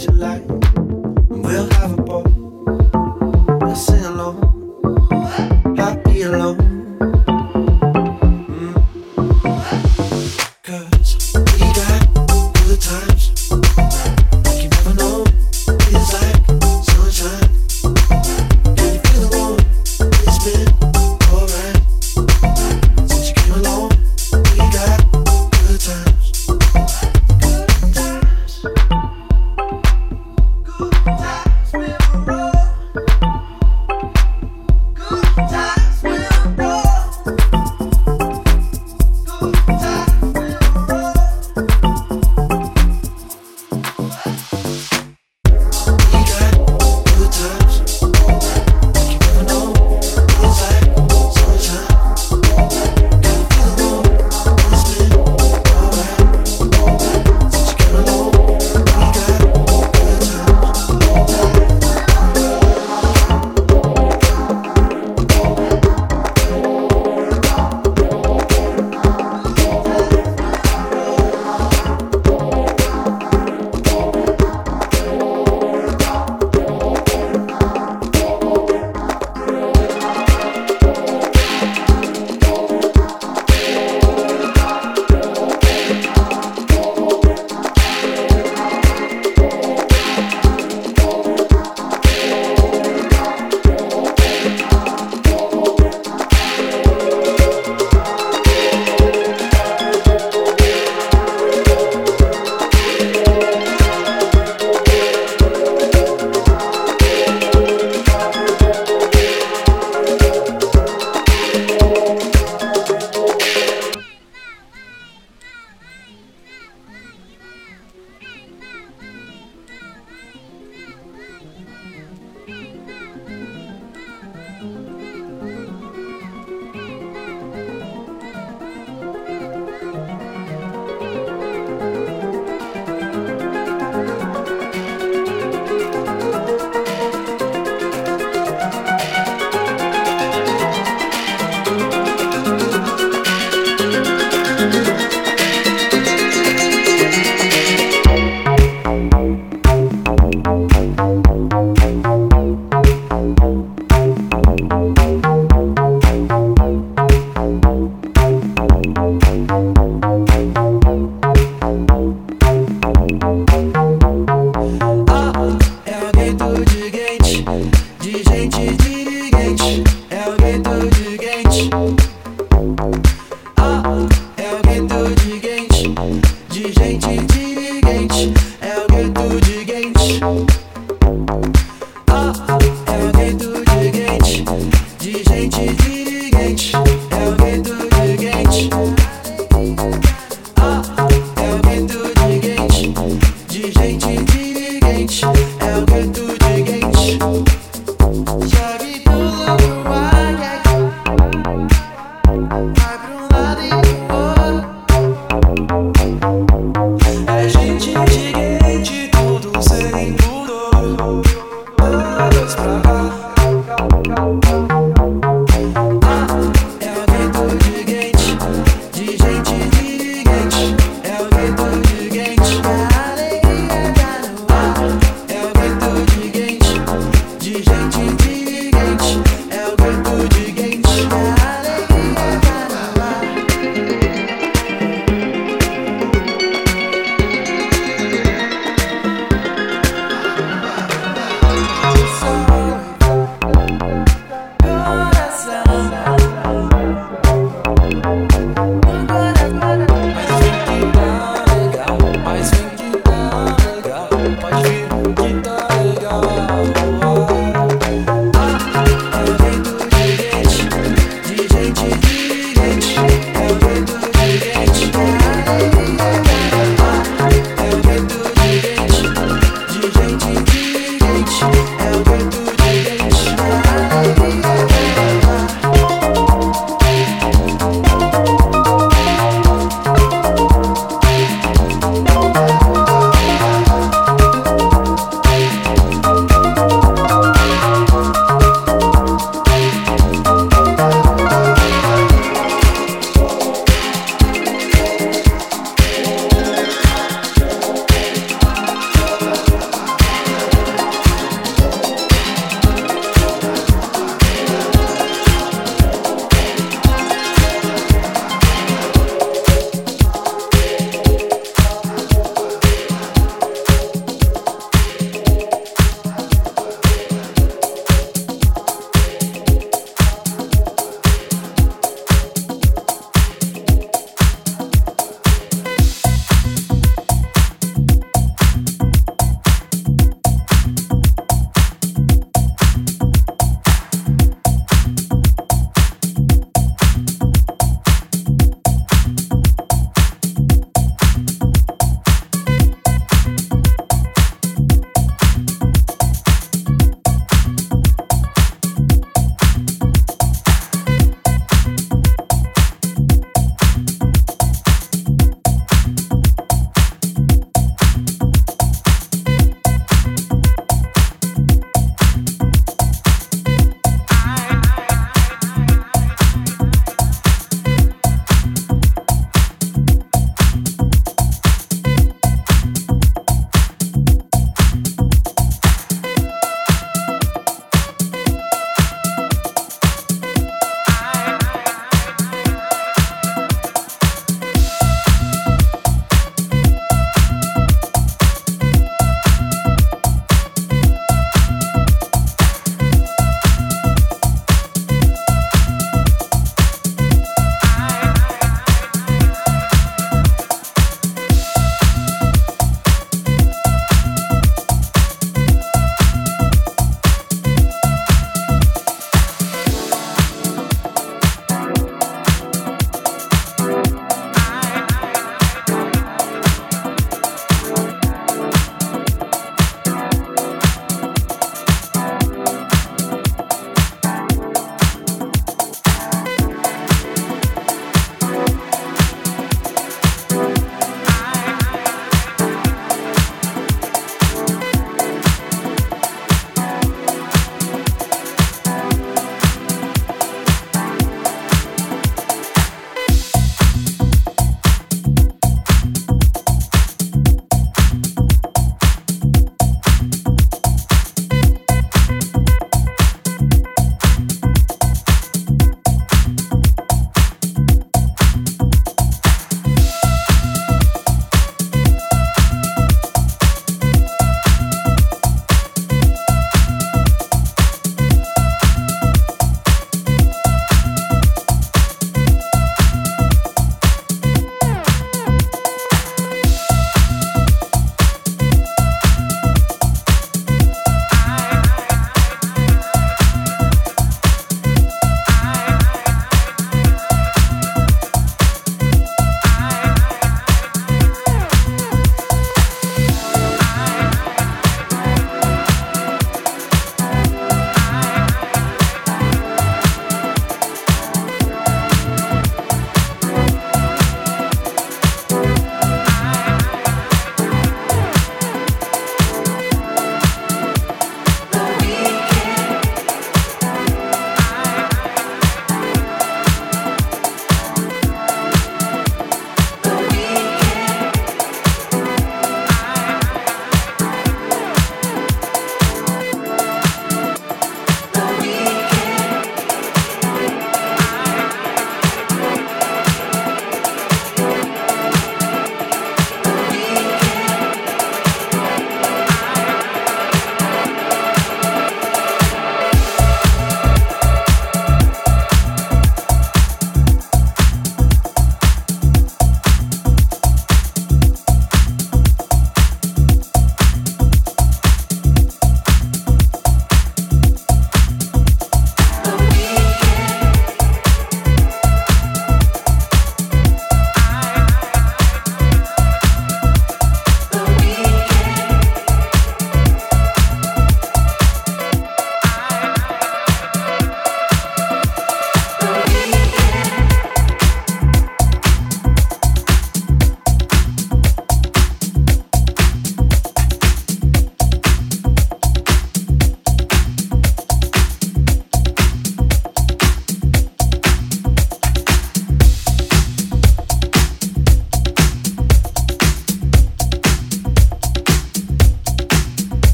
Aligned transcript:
music 0.00 0.29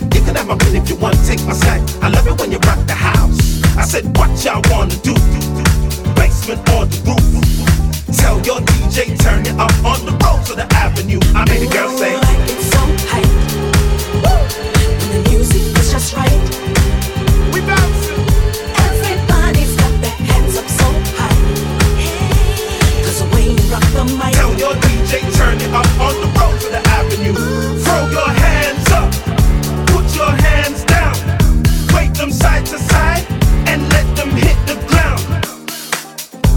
You 0.00 0.20
can 0.24 0.34
have 0.36 0.46
my 0.46 0.56
pen 0.56 0.76
if 0.76 0.88
you 0.88 0.96
want, 0.96 1.16
take 1.26 1.42
my 1.46 1.52
sack. 1.52 1.80
I 2.02 2.08
love 2.08 2.26
it 2.26 2.38
when 2.40 2.50
you 2.52 2.58
rock 2.58 2.78
the 2.86 2.94
house. 2.94 3.62
I 3.76 3.84
said, 3.84 4.04
what 4.16 4.30
y'all 4.44 4.62
wanna 4.70 4.96
do? 5.02 5.14
Basement 6.14 6.60
or 6.74 6.86
the 6.86 6.98
roof? 7.06 7.22
Tell 8.16 8.40
your 8.42 8.60
DJ, 8.60 9.18
turn 9.18 9.46
it 9.46 9.56
up 9.58 9.72
on 9.84 10.04
the 10.04 10.12
road 10.22 10.44
to 10.46 10.54
the 10.54 10.66
avenue. 10.74 11.20
I 11.34 11.44
made 11.48 11.62
a 11.62 11.70
girl 11.72 11.88
say, 11.96 12.14
it's 12.16 12.66
so. 12.72 12.82
When 14.22 15.10
the 15.12 15.30
music 15.30 15.62
is 15.78 15.90
just 15.92 16.14
right, 16.14 16.30
we. 17.52 17.60
Everybody 18.84 19.64
got 19.76 19.92
their 20.02 20.16
hands 20.28 20.56
up 20.56 20.68
so 20.68 20.88
high. 21.16 21.36
The 23.18 23.24
way 23.34 23.44
you 23.50 23.64
rock 23.72 23.86
the 23.92 24.04
mic. 24.18 24.34
Tell 24.34 24.52
your 24.58 24.74
DJ, 24.74 25.20
turn 25.36 25.56
it 25.60 25.72
up 25.72 25.88
on 26.00 26.14
the 26.20 26.28
road 26.38 26.60
to 26.60 26.68
the 26.68 26.82
avenue. 26.88 27.71
side 32.42 32.66
to 32.66 32.78
side 32.78 33.24
and 33.70 33.80
let 33.94 34.06
them 34.18 34.30
hit 34.30 34.58
the 34.66 34.76
ground. 34.90 35.22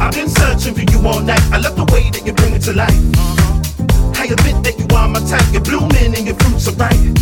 I've 0.01 0.13
been 0.13 0.29
searching 0.29 0.73
for 0.73 0.85
you 0.91 0.99
all 1.07 1.21
night. 1.21 1.45
I 1.53 1.57
love 1.57 1.75
the 1.77 1.85
way 1.93 2.09
that 2.09 2.25
you 2.25 2.33
bring 2.33 2.53
it 2.57 2.63
to 2.63 2.73
life. 2.73 2.91
Uh-huh. 2.91 4.21
I 4.21 4.25
admit 4.33 4.57
that 4.65 4.75
you 4.81 4.87
are 4.97 5.07
my 5.07 5.21
type. 5.29 5.45
You're 5.53 5.61
blooming 5.61 6.11
and 6.17 6.25
your 6.25 6.37
fruits 6.41 6.67
are 6.67 6.77
ripe. 6.81 7.13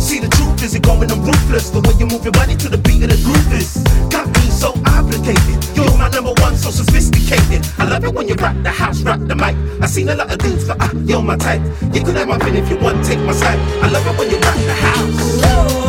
See 0.00 0.18
the 0.24 0.30
truth 0.38 0.62
is 0.64 0.74
it 0.74 0.82
going 0.82 1.10
I'm 1.12 1.20
ruthless. 1.20 1.68
The 1.70 1.80
way 1.84 1.94
you 2.00 2.06
move 2.06 2.24
your 2.24 2.32
body 2.32 2.56
to 2.56 2.68
the 2.68 2.78
beat 2.78 3.02
of 3.04 3.10
the 3.12 3.20
groove 3.26 3.52
is 3.52 3.76
got 4.08 4.26
me 4.38 4.48
so 4.48 4.72
obligated. 4.86 5.58
You're 5.76 5.92
my 5.98 6.08
number 6.08 6.32
one, 6.40 6.56
so 6.56 6.70
sophisticated. 6.70 7.60
I 7.76 7.84
love 7.84 8.04
it 8.04 8.14
when 8.14 8.26
you 8.28 8.36
rock 8.36 8.56
the 8.62 8.72
house, 8.72 9.02
rock 9.02 9.20
the 9.20 9.36
mic. 9.36 9.54
I 9.82 9.86
seen 9.86 10.08
a 10.08 10.14
lot 10.14 10.32
of 10.32 10.38
dudes, 10.38 10.64
but 10.64 10.80
uh, 10.80 10.88
you're 11.04 11.22
my 11.22 11.36
type. 11.36 11.60
You 11.92 12.00
could 12.02 12.16
have 12.16 12.28
my 12.28 12.38
pin 12.38 12.56
if 12.56 12.70
you 12.70 12.78
want, 12.78 13.04
take 13.04 13.20
my 13.20 13.32
side. 13.32 13.60
I 13.84 13.90
love 13.90 14.06
it 14.06 14.16
when 14.18 14.30
you 14.30 14.38
rock 14.40 14.58
the 14.64 14.76
house. 14.88 15.85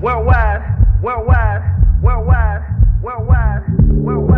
worldwide, 0.00 0.62
worldwide, 1.02 1.62
worldwide, 2.02 2.62
worldwide. 3.02 4.29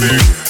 baby. 0.00 0.43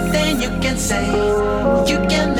Nothing 0.00 0.40
you 0.40 0.50
can 0.60 0.76
say, 0.76 1.06
you 1.90 1.98
can 2.08 2.34